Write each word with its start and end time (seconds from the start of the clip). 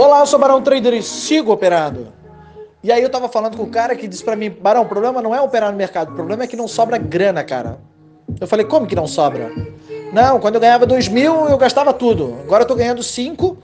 Olá, 0.00 0.20
eu 0.20 0.26
sou 0.26 0.38
Barão 0.38 0.62
Trader 0.62 0.94
e 0.94 1.02
sigo 1.02 1.50
operando. 1.50 2.12
E 2.84 2.92
aí 2.92 3.02
eu 3.02 3.10
tava 3.10 3.28
falando 3.28 3.56
com 3.56 3.64
o 3.64 3.68
cara 3.68 3.96
que 3.96 4.06
disse 4.06 4.22
para 4.22 4.36
mim, 4.36 4.48
Barão, 4.48 4.82
o 4.82 4.86
problema 4.86 5.20
não 5.20 5.34
é 5.34 5.40
operar 5.40 5.72
no 5.72 5.76
mercado, 5.76 6.12
o 6.12 6.14
problema 6.14 6.44
é 6.44 6.46
que 6.46 6.54
não 6.54 6.68
sobra 6.68 6.96
grana, 6.96 7.42
cara. 7.42 7.80
Eu 8.40 8.46
falei, 8.46 8.64
como 8.64 8.86
que 8.86 8.94
não 8.94 9.08
sobra? 9.08 9.50
Não, 10.12 10.38
quando 10.38 10.54
eu 10.54 10.60
ganhava 10.60 10.86
dois 10.86 11.08
mil, 11.08 11.48
eu 11.48 11.58
gastava 11.58 11.92
tudo. 11.92 12.36
Agora 12.44 12.62
eu 12.62 12.66
tô 12.68 12.76
ganhando 12.76 13.02
cinco 13.02 13.58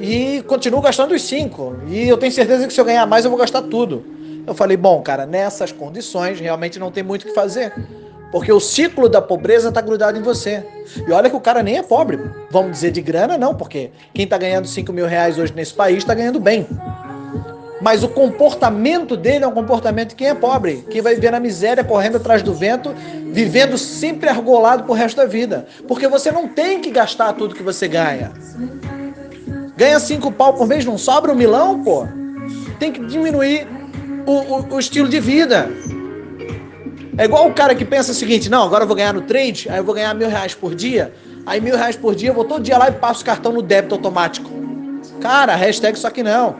e 0.00 0.44
continuo 0.46 0.80
gastando 0.80 1.12
os 1.12 1.22
cinco. 1.22 1.74
E 1.88 2.08
eu 2.08 2.16
tenho 2.16 2.30
certeza 2.30 2.64
que 2.64 2.72
se 2.72 2.80
eu 2.80 2.84
ganhar 2.84 3.04
mais, 3.04 3.24
eu 3.24 3.30
vou 3.30 3.40
gastar 3.40 3.62
tudo. 3.62 4.04
Eu 4.46 4.54
falei, 4.54 4.76
bom, 4.76 5.02
cara, 5.02 5.26
nessas 5.26 5.72
condições 5.72 6.38
realmente 6.38 6.78
não 6.78 6.92
tem 6.92 7.02
muito 7.02 7.22
o 7.22 7.26
que 7.26 7.34
fazer. 7.34 7.74
Porque 8.32 8.50
o 8.50 8.58
ciclo 8.58 9.10
da 9.10 9.20
pobreza 9.20 9.68
está 9.68 9.82
grudado 9.82 10.18
em 10.18 10.22
você. 10.22 10.64
E 11.06 11.12
olha 11.12 11.28
que 11.28 11.36
o 11.36 11.40
cara 11.40 11.62
nem 11.62 11.76
é 11.76 11.82
pobre. 11.82 12.18
Vamos 12.50 12.72
dizer 12.72 12.90
de 12.90 13.02
grana, 13.02 13.36
não, 13.36 13.54
porque 13.54 13.90
quem 14.14 14.24
está 14.24 14.38
ganhando 14.38 14.66
5 14.66 14.90
mil 14.90 15.06
reais 15.06 15.38
hoje 15.38 15.52
nesse 15.54 15.74
país 15.74 15.98
está 15.98 16.14
ganhando 16.14 16.40
bem. 16.40 16.66
Mas 17.82 18.02
o 18.02 18.08
comportamento 18.08 19.16
dele 19.16 19.44
é 19.44 19.46
um 19.46 19.52
comportamento 19.52 20.10
de 20.10 20.14
quem 20.14 20.28
é 20.28 20.34
pobre, 20.34 20.86
que 20.88 21.02
vai 21.02 21.14
viver 21.14 21.30
na 21.30 21.40
miséria, 21.40 21.84
correndo 21.84 22.16
atrás 22.16 22.40
do 22.40 22.54
vento, 22.54 22.94
vivendo 23.32 23.76
sempre 23.76 24.30
argolado 24.30 24.84
pro 24.84 24.94
resto 24.94 25.16
da 25.16 25.26
vida. 25.26 25.66
Porque 25.86 26.08
você 26.08 26.30
não 26.30 26.48
tem 26.48 26.80
que 26.80 26.90
gastar 26.90 27.34
tudo 27.34 27.54
que 27.54 27.62
você 27.62 27.86
ganha. 27.86 28.32
Ganha 29.76 30.00
cinco 30.00 30.32
pau 30.32 30.54
por 30.54 30.66
mês, 30.66 30.86
não 30.86 30.96
sobra 30.96 31.32
um 31.32 31.34
milão, 31.34 31.82
pô. 31.82 32.06
Tem 32.78 32.92
que 32.92 33.04
diminuir 33.04 33.66
o, 34.24 34.32
o, 34.32 34.74
o 34.74 34.78
estilo 34.78 35.08
de 35.08 35.20
vida. 35.20 35.68
É 37.16 37.24
igual 37.24 37.46
o 37.46 37.52
cara 37.52 37.74
que 37.74 37.84
pensa 37.84 38.12
o 38.12 38.14
seguinte: 38.14 38.48
não, 38.48 38.62
agora 38.62 38.84
eu 38.84 38.86
vou 38.86 38.96
ganhar 38.96 39.12
no 39.12 39.22
trade, 39.22 39.68
aí 39.68 39.78
eu 39.78 39.84
vou 39.84 39.94
ganhar 39.94 40.14
mil 40.14 40.28
reais 40.28 40.54
por 40.54 40.74
dia. 40.74 41.12
Aí 41.44 41.60
mil 41.60 41.76
reais 41.76 41.96
por 41.96 42.14
dia, 42.14 42.30
eu 42.30 42.34
vou 42.34 42.44
todo 42.44 42.62
dia 42.62 42.78
lá 42.78 42.88
e 42.88 42.92
passo 42.92 43.22
o 43.22 43.24
cartão 43.24 43.52
no 43.52 43.62
débito 43.62 43.94
automático. 43.94 44.50
Cara, 45.20 45.54
hashtag 45.54 45.98
só 45.98 46.08
que 46.08 46.22
não. 46.22 46.56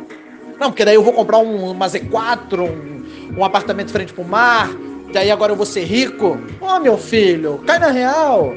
Não, 0.59 0.71
porque 0.71 0.85
daí 0.85 0.95
eu 0.95 1.03
vou 1.03 1.13
comprar 1.13 1.39
um, 1.39 1.71
uma 1.71 1.87
Z4, 1.87 2.61
um, 2.61 3.39
um 3.39 3.45
apartamento 3.45 3.91
frente 3.91 4.13
pro 4.13 4.25
mar, 4.25 4.71
daí 5.13 5.31
agora 5.31 5.53
eu 5.53 5.57
vou 5.57 5.67
ser 5.67 5.85
rico. 5.85 6.39
Ô 6.61 6.67
oh, 6.67 6.81
meu 6.81 6.99
filho, 6.99 7.63
cai 7.67 7.79
na 7.79 7.91
real. 7.91 8.53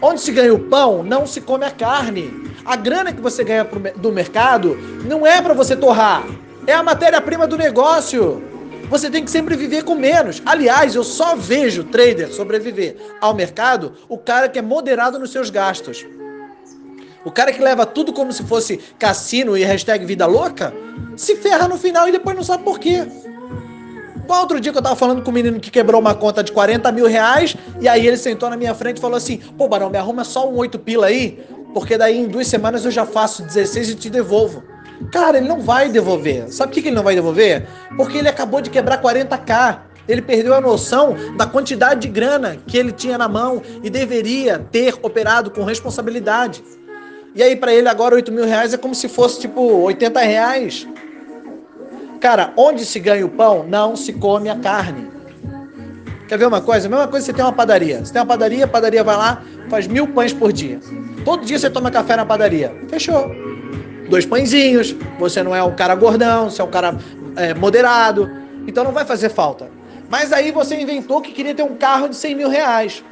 Onde 0.00 0.20
se 0.20 0.32
ganha 0.32 0.54
o 0.54 0.58
pão, 0.58 1.02
não 1.02 1.26
se 1.26 1.40
come 1.40 1.64
a 1.64 1.70
carne. 1.70 2.32
A 2.64 2.76
grana 2.76 3.12
que 3.12 3.20
você 3.20 3.44
ganha 3.44 3.66
do 3.96 4.12
mercado 4.12 4.76
não 5.04 5.26
é 5.26 5.40
para 5.40 5.54
você 5.54 5.74
torrar, 5.74 6.24
é 6.66 6.74
a 6.74 6.82
matéria-prima 6.82 7.46
do 7.46 7.56
negócio. 7.56 8.42
Você 8.88 9.10
tem 9.10 9.22
que 9.22 9.30
sempre 9.30 9.54
viver 9.54 9.84
com 9.84 9.94
menos. 9.94 10.42
Aliás, 10.46 10.94
eu 10.94 11.04
só 11.04 11.36
vejo 11.36 11.84
trader 11.84 12.32
sobreviver 12.32 12.96
ao 13.20 13.34
mercado 13.34 13.92
o 14.08 14.16
cara 14.16 14.48
que 14.48 14.58
é 14.58 14.62
moderado 14.62 15.18
nos 15.18 15.30
seus 15.30 15.50
gastos. 15.50 16.06
O 17.24 17.30
cara 17.30 17.52
que 17.52 17.60
leva 17.60 17.84
tudo 17.84 18.12
como 18.12 18.32
se 18.32 18.42
fosse 18.44 18.78
cassino 18.98 19.56
e 19.56 19.62
hashtag 19.62 20.06
vida 20.06 20.24
louca, 20.24 20.72
se 21.16 21.36
ferra 21.36 21.68
no 21.68 21.76
final 21.76 22.08
e 22.08 22.12
depois 22.12 22.34
não 22.34 22.42
sabe 22.42 22.64
por 22.64 22.78
quê. 22.78 23.06
Qual 24.26 24.40
outro 24.40 24.60
dia 24.60 24.72
que 24.72 24.78
eu 24.78 24.82
tava 24.82 24.96
falando 24.96 25.22
com 25.22 25.30
um 25.30 25.34
menino 25.34 25.60
que 25.60 25.70
quebrou 25.70 26.00
uma 26.00 26.14
conta 26.14 26.42
de 26.42 26.52
40 26.52 26.90
mil 26.92 27.06
reais 27.06 27.56
e 27.80 27.88
aí 27.88 28.06
ele 28.06 28.16
sentou 28.16 28.48
na 28.48 28.56
minha 28.56 28.74
frente 28.74 28.98
e 28.98 29.00
falou 29.00 29.16
assim: 29.16 29.38
Pô, 29.58 29.68
Barão, 29.68 29.90
me 29.90 29.98
arruma 29.98 30.24
só 30.24 30.48
um 30.48 30.56
8 30.56 30.78
pila 30.78 31.06
aí, 31.06 31.42
porque 31.74 31.98
daí 31.98 32.18
em 32.18 32.28
duas 32.28 32.46
semanas 32.46 32.84
eu 32.84 32.90
já 32.90 33.04
faço 33.04 33.42
16 33.42 33.90
e 33.90 33.94
te 33.94 34.10
devolvo. 34.10 34.62
Cara, 35.12 35.38
ele 35.38 35.48
não 35.48 35.60
vai 35.60 35.88
devolver. 35.88 36.50
Sabe 36.52 36.72
por 36.72 36.82
que 36.82 36.88
ele 36.88 36.96
não 36.96 37.02
vai 37.02 37.14
devolver? 37.14 37.66
Porque 37.96 38.18
ele 38.18 38.28
acabou 38.28 38.60
de 38.60 38.70
quebrar 38.70 39.00
40k. 39.00 39.80
Ele 40.08 40.22
perdeu 40.22 40.54
a 40.54 40.60
noção 40.60 41.14
da 41.36 41.46
quantidade 41.46 42.00
de 42.00 42.08
grana 42.08 42.56
que 42.66 42.76
ele 42.76 42.92
tinha 42.92 43.18
na 43.18 43.28
mão 43.28 43.62
e 43.82 43.90
deveria 43.90 44.58
ter 44.58 44.94
operado 45.02 45.50
com 45.50 45.64
responsabilidade. 45.64 46.64
E 47.34 47.42
aí, 47.42 47.54
para 47.54 47.72
ele, 47.72 47.88
agora 47.88 48.14
8 48.14 48.32
mil 48.32 48.44
reais 48.44 48.72
é 48.72 48.78
como 48.78 48.94
se 48.94 49.06
fosse 49.06 49.40
tipo 49.40 49.60
80 49.60 50.20
reais. 50.20 50.88
Cara, 52.20 52.52
onde 52.56 52.84
se 52.84 52.98
ganha 52.98 53.24
o 53.24 53.28
pão, 53.28 53.64
não 53.68 53.94
se 53.94 54.12
come 54.14 54.48
a 54.48 54.56
carne. 54.56 55.08
Quer 56.26 56.38
ver 56.38 56.46
uma 56.46 56.60
coisa? 56.60 56.88
A 56.88 56.90
mesma 56.90 57.06
coisa 57.06 57.26
você 57.26 57.32
tem 57.32 57.44
uma 57.44 57.52
padaria. 57.52 58.04
Você 58.04 58.12
tem 58.12 58.20
uma 58.20 58.26
padaria, 58.26 58.64
a 58.64 58.68
padaria 58.68 59.04
vai 59.04 59.16
lá, 59.16 59.42
faz 59.68 59.86
mil 59.86 60.08
pães 60.08 60.32
por 60.32 60.52
dia. 60.52 60.80
Todo 61.24 61.44
dia 61.44 61.58
você 61.58 61.70
toma 61.70 61.90
café 61.90 62.16
na 62.16 62.26
padaria. 62.26 62.74
Fechou 62.88 63.47
dois 64.08 64.26
pãezinhos, 64.26 64.94
você 65.18 65.42
não 65.42 65.54
é 65.54 65.62
um 65.62 65.74
cara 65.74 65.94
gordão, 65.94 66.50
você 66.50 66.60
é 66.60 66.64
um 66.64 66.70
cara 66.70 66.96
é, 67.36 67.54
moderado, 67.54 68.30
então 68.66 68.84
não 68.84 68.92
vai 68.92 69.04
fazer 69.04 69.28
falta. 69.28 69.70
Mas 70.10 70.32
aí 70.32 70.50
você 70.50 70.80
inventou 70.80 71.20
que 71.20 71.32
queria 71.32 71.54
ter 71.54 71.62
um 71.62 71.76
carro 71.76 72.08
de 72.08 72.16
100 72.16 72.34
mil 72.34 72.48
reais. 72.48 73.04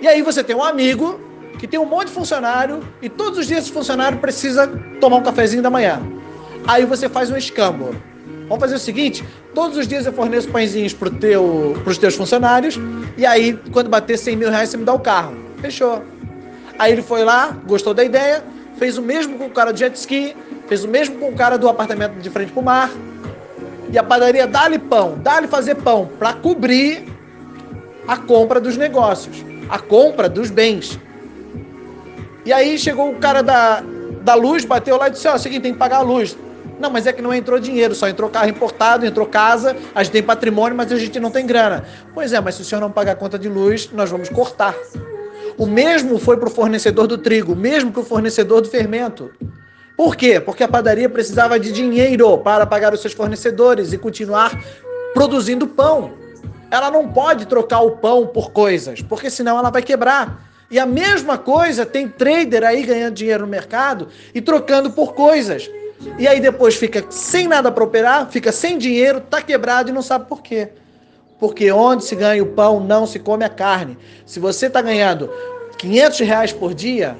E 0.00 0.08
aí 0.08 0.22
você 0.22 0.42
tem 0.42 0.56
um 0.56 0.64
amigo 0.64 1.20
que 1.58 1.66
tem 1.66 1.78
um 1.78 1.84
monte 1.84 2.06
de 2.06 2.14
funcionário 2.14 2.80
e 3.02 3.08
todos 3.08 3.38
os 3.38 3.46
dias 3.46 3.64
esse 3.64 3.72
funcionário 3.72 4.18
precisa 4.18 4.66
tomar 5.00 5.16
um 5.16 5.22
cafezinho 5.22 5.62
da 5.62 5.68
manhã. 5.68 6.00
Aí 6.66 6.86
você 6.86 7.08
faz 7.08 7.30
um 7.30 7.36
escambo. 7.36 7.94
Vamos 8.48 8.60
fazer 8.60 8.76
o 8.76 8.78
seguinte: 8.78 9.22
todos 9.54 9.76
os 9.76 9.86
dias 9.86 10.06
eu 10.06 10.12
forneço 10.12 10.48
pãezinhos 10.48 10.94
para 10.94 11.10
teu, 11.10 11.76
os 11.84 11.98
teus 11.98 12.14
funcionários 12.14 12.78
e 13.16 13.26
aí 13.26 13.58
quando 13.72 13.90
bater 13.90 14.18
100 14.18 14.36
mil 14.36 14.50
reais 14.50 14.70
você 14.70 14.78
me 14.78 14.84
dá 14.84 14.94
o 14.94 15.00
carro. 15.00 15.36
Fechou. 15.60 16.02
Aí 16.78 16.92
ele 16.92 17.02
foi 17.02 17.22
lá, 17.24 17.54
gostou 17.66 17.92
da 17.92 18.02
ideia, 18.02 18.42
fez 18.80 18.96
o 18.96 19.02
mesmo 19.02 19.36
com 19.36 19.44
o 19.44 19.50
cara 19.50 19.74
do 19.74 19.78
jet 19.78 19.94
ski, 19.94 20.34
fez 20.66 20.84
o 20.84 20.88
mesmo 20.88 21.18
com 21.18 21.28
o 21.28 21.34
cara 21.34 21.58
do 21.58 21.68
apartamento 21.68 22.14
de 22.14 22.30
frente 22.30 22.50
pro 22.50 22.62
mar. 22.62 22.90
E 23.92 23.98
a 23.98 24.02
padaria 24.02 24.46
dá-lhe 24.46 24.78
pão, 24.78 25.18
dá-lhe 25.18 25.46
fazer 25.46 25.74
pão 25.74 26.08
para 26.18 26.32
cobrir 26.32 27.04
a 28.08 28.16
compra 28.16 28.58
dos 28.58 28.78
negócios, 28.78 29.44
a 29.68 29.78
compra 29.78 30.30
dos 30.30 30.50
bens. 30.50 30.98
E 32.46 32.54
aí 32.54 32.78
chegou 32.78 33.10
o 33.10 33.16
cara 33.16 33.42
da, 33.42 33.82
da 34.22 34.34
luz, 34.34 34.64
bateu 34.64 34.96
lá 34.96 35.08
e 35.08 35.10
disse: 35.10 35.28
Ó, 35.28 35.32
oh, 35.32 35.36
o 35.36 35.38
seguinte, 35.38 35.60
tem 35.60 35.72
que 35.74 35.78
pagar 35.78 35.98
a 35.98 36.02
luz. 36.02 36.34
Não, 36.78 36.88
mas 36.88 37.06
é 37.06 37.12
que 37.12 37.20
não 37.20 37.34
entrou 37.34 37.60
dinheiro, 37.60 37.94
só 37.94 38.08
entrou 38.08 38.30
carro 38.30 38.48
importado, 38.48 39.04
entrou 39.04 39.26
casa, 39.26 39.76
a 39.94 40.02
gente 40.02 40.14
tem 40.14 40.22
patrimônio, 40.22 40.74
mas 40.74 40.90
a 40.90 40.96
gente 40.96 41.20
não 41.20 41.30
tem 41.30 41.44
grana. 41.44 41.84
Pois 42.14 42.32
é, 42.32 42.40
mas 42.40 42.54
se 42.54 42.62
o 42.62 42.64
senhor 42.64 42.80
não 42.80 42.90
pagar 42.90 43.12
a 43.12 43.16
conta 43.16 43.38
de 43.38 43.50
luz, 43.50 43.90
nós 43.92 44.10
vamos 44.10 44.30
cortar. 44.30 44.74
O 45.56 45.66
mesmo 45.66 46.18
foi 46.18 46.36
para 46.36 46.48
o 46.48 46.52
fornecedor 46.52 47.06
do 47.06 47.18
trigo, 47.18 47.52
o 47.52 47.56
mesmo 47.56 47.92
para 47.92 48.00
o 48.00 48.04
fornecedor 48.04 48.60
do 48.60 48.68
fermento. 48.68 49.30
Por 49.96 50.16
quê? 50.16 50.40
Porque 50.40 50.62
a 50.62 50.68
padaria 50.68 51.08
precisava 51.08 51.58
de 51.60 51.72
dinheiro 51.72 52.38
para 52.38 52.66
pagar 52.66 52.94
os 52.94 53.00
seus 53.00 53.12
fornecedores 53.12 53.92
e 53.92 53.98
continuar 53.98 54.58
produzindo 55.12 55.66
pão. 55.66 56.12
Ela 56.70 56.90
não 56.90 57.08
pode 57.08 57.46
trocar 57.46 57.80
o 57.80 57.92
pão 57.92 58.26
por 58.26 58.52
coisas, 58.52 59.02
porque 59.02 59.28
senão 59.28 59.58
ela 59.58 59.70
vai 59.70 59.82
quebrar. 59.82 60.48
E 60.70 60.78
a 60.78 60.86
mesma 60.86 61.36
coisa 61.36 61.84
tem 61.84 62.08
trader 62.08 62.64
aí 62.64 62.82
ganhando 62.82 63.14
dinheiro 63.14 63.44
no 63.44 63.50
mercado 63.50 64.08
e 64.34 64.40
trocando 64.40 64.90
por 64.92 65.14
coisas. 65.14 65.68
E 66.18 66.26
aí 66.26 66.40
depois 66.40 66.76
fica 66.76 67.04
sem 67.10 67.46
nada 67.46 67.70
para 67.70 67.84
operar, 67.84 68.30
fica 68.30 68.52
sem 68.52 68.78
dinheiro, 68.78 69.20
tá 69.20 69.42
quebrado 69.42 69.90
e 69.90 69.92
não 69.92 70.00
sabe 70.00 70.26
por 70.26 70.40
quê 70.40 70.70
porque 71.40 71.72
onde 71.72 72.04
se 72.04 72.14
ganha 72.14 72.42
o 72.42 72.46
pão 72.46 72.78
não 72.78 73.06
se 73.06 73.18
come 73.18 73.44
a 73.44 73.48
carne. 73.48 73.96
Se 74.26 74.38
você 74.38 74.66
está 74.66 74.82
ganhando 74.82 75.30
500 75.78 76.20
reais 76.20 76.52
por 76.52 76.74
dia, 76.74 77.16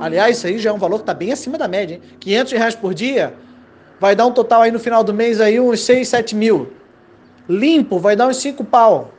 aliás, 0.00 0.36
isso 0.36 0.48
aí 0.48 0.58
já 0.58 0.70
é 0.70 0.72
um 0.72 0.78
valor 0.78 0.96
que 0.96 1.04
está 1.04 1.14
bem 1.14 1.32
acima 1.32 1.56
da 1.56 1.68
média, 1.68 1.94
hein? 1.94 2.02
500 2.18 2.52
reais 2.52 2.74
por 2.74 2.92
dia 2.92 3.32
vai 4.00 4.16
dar 4.16 4.26
um 4.26 4.32
total 4.32 4.62
aí 4.62 4.72
no 4.72 4.80
final 4.80 5.04
do 5.04 5.14
mês 5.14 5.40
aí 5.40 5.60
uns 5.60 5.80
6, 5.82 6.08
7 6.08 6.34
mil. 6.34 6.72
Limpo 7.48 8.00
vai 8.00 8.16
dar 8.16 8.26
uns 8.26 8.38
5 8.38 8.64
pau. 8.64 9.12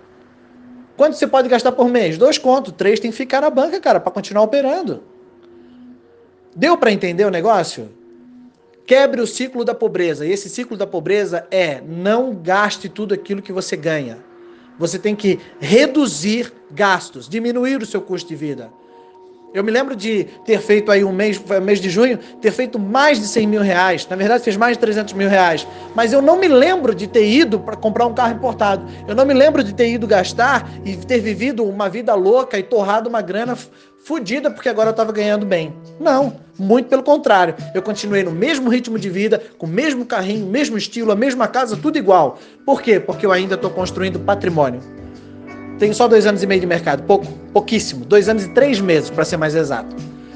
Quanto 0.98 1.16
você 1.16 1.26
pode 1.26 1.48
gastar 1.48 1.72
por 1.72 1.88
mês? 1.88 2.18
Dois 2.18 2.38
contos, 2.38 2.74
três 2.78 3.00
tem 3.00 3.10
que 3.10 3.18
ficar 3.18 3.42
na 3.42 3.50
banca, 3.50 3.80
cara, 3.80 4.00
para 4.00 4.12
continuar 4.12 4.44
operando. 4.44 5.02
Deu 6.54 6.78
para 6.78 6.92
entender 6.92 7.26
o 7.26 7.32
negócio? 7.32 7.90
Quebre 8.86 9.22
o 9.22 9.28
ciclo 9.28 9.64
da 9.64 9.74
pobreza. 9.74 10.26
E 10.26 10.32
esse 10.32 10.50
ciclo 10.50 10.76
da 10.76 10.86
pobreza 10.86 11.48
é 11.50 11.80
não 11.80 12.36
gaste 12.36 12.90
tudo 12.90 13.14
aquilo 13.14 13.42
que 13.42 13.54
você 13.54 13.78
ganha. 13.78 14.31
Você 14.78 14.98
tem 14.98 15.16
que 15.16 15.40
reduzir 15.60 16.52
gastos, 16.72 17.28
diminuir 17.28 17.82
o 17.82 17.86
seu 17.86 18.02
custo 18.02 18.30
de 18.30 18.36
vida. 18.36 18.72
Eu 19.54 19.66
me 19.66 19.72
lembro 19.72 19.98
de 19.98 20.24
ter 20.46 20.62
feito 20.62 20.90
aí 20.90 21.04
um 21.04 21.12
mês, 21.12 21.42
mês 21.62 21.82
de 21.82 21.90
junho, 21.90 22.18
ter 22.40 22.52
feito 22.52 22.80
mais 22.80 23.20
de 23.20 23.28
100 23.28 23.48
mil 23.48 23.62
reais. 23.62 24.08
Na 24.10 24.16
verdade, 24.16 24.44
fez 24.44 24.56
mais 24.56 24.78
de 24.78 24.80
300 24.80 25.14
mil 25.14 25.28
reais. 25.28 25.68
Mas 25.94 26.14
eu 26.14 26.22
não 26.22 26.38
me 26.38 26.48
lembro 26.48 26.96
de 26.96 27.06
ter 27.06 27.28
ido 27.28 27.60
para 27.60 27.76
comprar 27.76 28.06
um 28.06 28.14
carro 28.14 28.34
importado. 28.34 28.86
Eu 29.06 29.14
não 29.14 29.26
me 29.26 29.34
lembro 29.34 29.62
de 29.62 29.74
ter 29.74 29.90
ido 29.90 30.08
gastar 30.08 30.70
e 30.86 30.96
ter 30.96 31.20
vivido 31.20 31.66
uma 31.66 31.90
vida 31.90 32.16
louca 32.16 32.58
e 32.58 32.64
torrado 32.64 33.10
uma 33.10 33.22
grana 33.22 33.58
fodida 34.06 34.50
porque 34.50 34.70
agora 34.70 34.90
eu 34.90 34.92
estava 34.92 35.12
ganhando 35.12 35.46
bem. 35.46 35.74
Não, 36.00 36.38
muito 36.58 36.88
pelo 36.88 37.04
contrário. 37.04 37.54
Eu 37.74 37.82
continuei 37.82 38.24
no 38.24 38.32
mesmo 38.32 38.70
ritmo 38.70 38.98
de 38.98 39.10
vida, 39.10 39.44
com 39.58 39.66
o 39.66 39.70
mesmo 39.70 40.06
carrinho, 40.06 40.48
mesmo 40.48 40.78
estilo, 40.78 41.12
a 41.12 41.16
mesma 41.16 41.46
casa, 41.48 41.76
tudo 41.76 41.98
igual. 41.98 42.40
Por 42.66 42.82
quê? 42.82 43.02
Porque 43.02 43.26
eu 43.26 43.34
ainda 43.34 43.56
estou 43.56 43.70
construindo 43.70 44.18
patrimônio. 44.18 45.01
Tenho 45.82 45.96
só 45.96 46.08
dois 46.08 46.28
anos 46.28 46.44
e 46.44 46.46
meio 46.46 46.62
de 46.62 46.68
mercado, 46.68 47.02
pouco, 47.02 47.26
pouquíssimo. 47.52 48.06
Dois 48.06 48.30
anos 48.30 48.44
e 48.44 48.50
três 48.50 48.80
meses, 48.80 49.10
para 49.10 49.26
ser 49.26 49.38
mais 49.38 49.56
exato. 49.56 49.96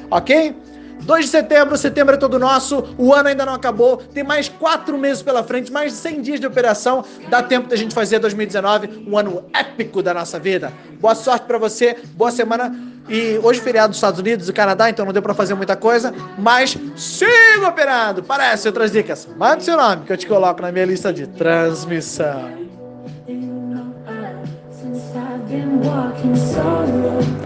Ok? 0.09 0.55
2 1.03 1.25
de 1.25 1.29
setembro, 1.29 1.77
setembro 1.77 2.15
é 2.15 2.17
todo 2.17 2.39
nosso, 2.39 2.83
o 2.97 3.13
ano 3.13 3.29
ainda 3.29 3.45
não 3.45 3.53
acabou, 3.53 3.97
tem 3.97 4.23
mais 4.23 4.49
quatro 4.49 4.97
meses 4.97 5.21
pela 5.21 5.43
frente, 5.43 5.71
mais 5.71 5.93
100 5.93 6.21
dias 6.21 6.39
de 6.39 6.47
operação, 6.47 7.05
dá 7.29 7.43
tempo 7.43 7.67
da 7.67 7.75
gente 7.75 7.93
fazer 7.93 8.17
2019 8.17 9.05
um 9.07 9.15
ano 9.15 9.45
épico 9.53 10.01
da 10.01 10.15
nossa 10.15 10.39
vida. 10.39 10.73
Boa 10.99 11.13
sorte 11.13 11.45
para 11.45 11.59
você, 11.59 11.95
boa 12.15 12.31
semana. 12.31 12.73
E 13.07 13.39
hoje 13.43 13.61
feriado 13.61 13.89
dos 13.89 13.97
Estados 13.97 14.19
Unidos 14.19 14.49
e 14.49 14.53
Canadá, 14.53 14.89
então 14.89 15.05
não 15.05 15.13
deu 15.13 15.21
para 15.21 15.35
fazer 15.35 15.53
muita 15.53 15.75
coisa, 15.75 16.11
mas 16.39 16.75
siga 16.95 17.67
operando. 17.69 18.23
Parece 18.23 18.67
outras 18.67 18.91
dicas. 18.91 19.27
Mande 19.37 19.63
seu 19.63 19.77
nome 19.77 20.07
que 20.07 20.11
eu 20.11 20.17
te 20.17 20.25
coloco 20.25 20.59
na 20.59 20.71
minha 20.71 20.85
lista 20.85 21.13
de 21.13 21.27
transmissão. 21.27 22.64
been 25.55 25.79
walking 25.79 26.35
solo 26.35 27.25